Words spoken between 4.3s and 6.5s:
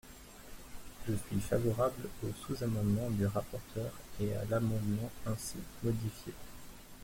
à l’amendement ainsi modifié.